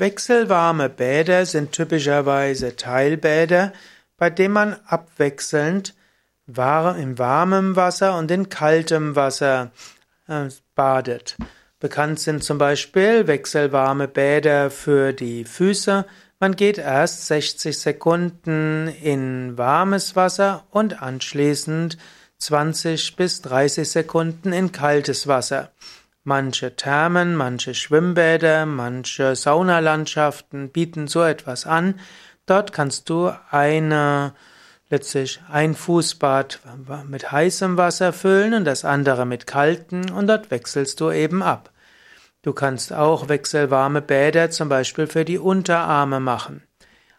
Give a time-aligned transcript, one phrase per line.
[0.00, 3.72] Wechselwarme Bäder sind typischerweise Teilbäder,
[4.16, 5.94] bei denen man abwechselnd
[6.46, 9.70] in warmem Wasser und in kaltem Wasser
[10.28, 11.36] äh, badet.
[11.80, 16.04] Bekannt sind zum Beispiel wechselwarme Bäder für die Füße.
[16.40, 21.98] Man geht erst 60 Sekunden in warmes Wasser und anschließend
[22.38, 25.70] 20 bis 30 Sekunden in kaltes Wasser.
[26.28, 31.98] Manche Thermen, manche Schwimmbäder, manche Saunalandschaften bieten so etwas an.
[32.44, 34.34] Dort kannst du eine,
[34.90, 36.60] letztlich ein Fußbad
[37.06, 41.70] mit heißem Wasser füllen und das andere mit kaltem und dort wechselst du eben ab.
[42.42, 46.62] Du kannst auch wechselwarme Bäder zum Beispiel für die Unterarme machen.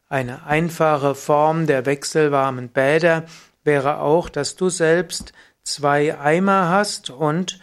[0.08, 3.24] Eine einfache Form der wechselwarmen Bäder
[3.64, 5.34] wäre auch, dass du selbst
[5.64, 7.60] zwei Eimer hast und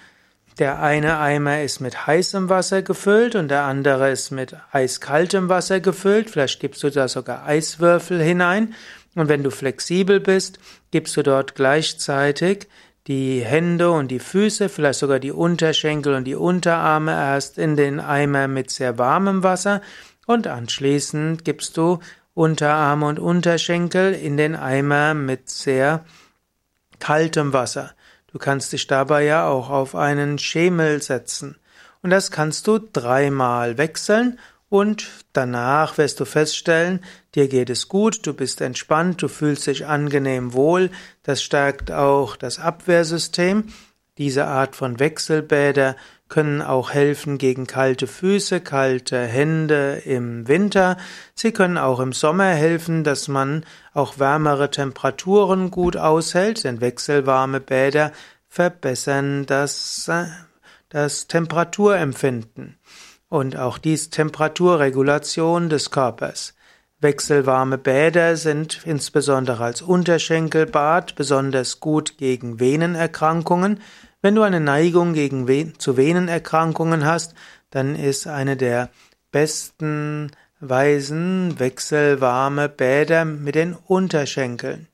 [0.58, 5.80] der eine Eimer ist mit heißem Wasser gefüllt und der andere ist mit eiskaltem Wasser
[5.80, 6.30] gefüllt.
[6.30, 8.74] Vielleicht gibst du da sogar Eiswürfel hinein.
[9.14, 10.58] Und wenn du flexibel bist,
[10.90, 12.68] gibst du dort gleichzeitig
[13.06, 18.00] die Hände und die Füße, vielleicht sogar die Unterschenkel und die Unterarme erst in den
[18.00, 19.80] Eimer mit sehr warmem Wasser
[20.26, 22.00] und anschließend gibst du
[22.34, 26.04] Unterarme und Unterschenkel in den Eimer mit sehr
[26.98, 27.92] kaltem Wasser.
[28.36, 31.56] Du kannst dich dabei ja auch auf einen Schemel setzen.
[32.02, 37.02] Und das kannst du dreimal wechseln und danach wirst du feststellen,
[37.34, 40.90] dir geht es gut, du bist entspannt, du fühlst dich angenehm wohl,
[41.22, 43.72] das stärkt auch das Abwehrsystem.
[44.18, 45.96] Diese Art von Wechselbäder
[46.28, 50.96] können auch helfen gegen kalte Füße, kalte Hände im Winter.
[51.34, 57.60] Sie können auch im Sommer helfen, dass man auch wärmere Temperaturen gut aushält, denn wechselwarme
[57.60, 58.12] Bäder
[58.48, 60.10] verbessern das,
[60.88, 62.78] das Temperaturempfinden
[63.28, 66.54] und auch dies Temperaturregulation des Körpers.
[66.98, 73.80] Wechselwarme Bäder sind insbesondere als Unterschenkelbad besonders gut gegen Venenerkrankungen,
[74.22, 77.34] wenn du eine Neigung gegen Ven zu Venenerkrankungen hast,
[77.70, 78.90] dann ist eine der
[79.30, 84.88] besten Weisen wechselwarme Bäder mit den Unterschenkeln.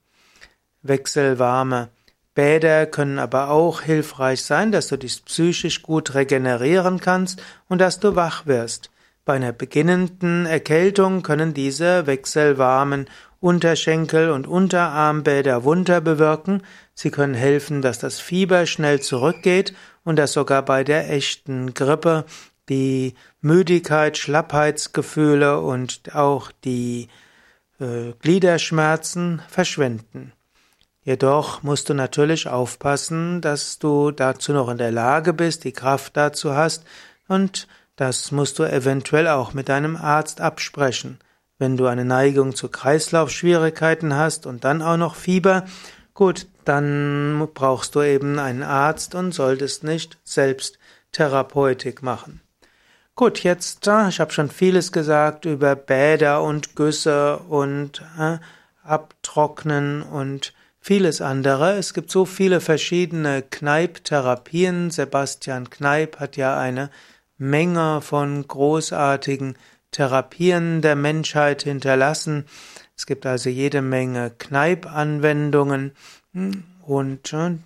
[0.83, 1.89] Wechselwarme
[2.35, 8.01] Bäder können aber auch hilfreich sein, dass du dich psychisch gut regenerieren kannst und dass
[8.01, 8.91] du wach wirst.
[9.25, 13.07] Bei einer beginnenden Erkältung können diese wechselwarmen
[13.41, 16.63] Unterschenkel- und Unterarmbäder Wunder bewirken.
[16.95, 22.25] Sie können helfen, dass das Fieber schnell zurückgeht und dass sogar bei der echten Grippe
[22.69, 27.09] die Müdigkeit, Schlappheitsgefühle und auch die
[27.81, 30.33] äh, Gliederschmerzen verschwinden.
[31.05, 36.17] Jedoch musst du natürlich aufpassen, dass du dazu noch in der Lage bist, die Kraft
[36.17, 36.85] dazu hast
[37.27, 37.67] und
[37.97, 41.19] das musst du eventuell auch mit deinem Arzt absprechen.
[41.59, 45.65] Wenn du eine Neigung zu Kreislaufschwierigkeiten hast und dann auch noch Fieber,
[46.15, 50.79] gut, dann brauchst du eben einen Arzt und solltest nicht selbst
[51.13, 52.41] Therapeutik machen.
[53.15, 58.39] Gut, jetzt, äh, ich habe schon vieles gesagt über Bäder und Güsse und äh,
[58.83, 61.75] Abtrocknen und vieles andere.
[61.75, 64.91] Es gibt so viele verschiedene Kneipp-Therapien.
[64.91, 66.91] Sebastian Kneipp hat ja eine
[67.37, 69.57] Menge von großartigen
[69.93, 72.47] Therapien der Menschheit hinterlassen.
[72.97, 75.93] Es gibt also jede Menge Kneipp-Anwendungen
[76.83, 77.57] und äh,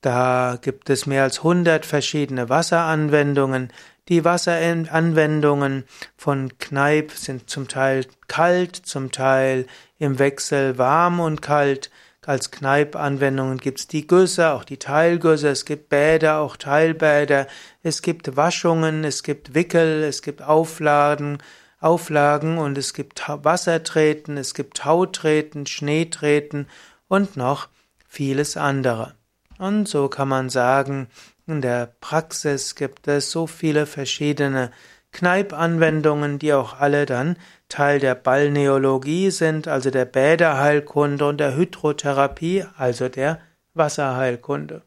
[0.00, 3.70] da gibt es mehr als 100 verschiedene Wasseranwendungen.
[4.08, 5.84] Die Wasseranwendungen
[6.16, 9.66] von Kneipp sind zum Teil kalt, zum Teil
[9.98, 11.90] im Wechsel warm und kalt.
[12.26, 17.46] Als Kneipp-Anwendungen gibt es die Güsse, auch die Teilgüsse, es gibt Bäder, auch Teilbäder,
[17.82, 21.38] es gibt Waschungen, es gibt Wickel, es gibt Aufladen,
[21.80, 26.68] Auflagen und es gibt Wassertreten, es gibt Tautreten, Schneetreten
[27.08, 27.68] und noch
[28.06, 29.14] vieles andere.
[29.58, 31.08] Und so kann man sagen,
[31.46, 34.70] in der Praxis gibt es so viele verschiedene
[35.12, 37.36] Kneipp-Anwendungen, die auch alle dann
[37.68, 43.40] Teil der Balneologie sind, also der Bäderheilkunde und der Hydrotherapie, also der
[43.74, 44.82] Wasserheilkunde.